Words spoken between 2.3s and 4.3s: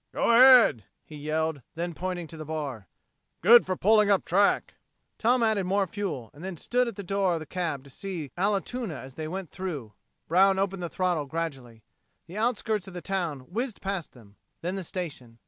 the bar: "Good for pulling up